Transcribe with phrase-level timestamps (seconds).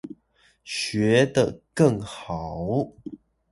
[0.63, 2.91] 學得更好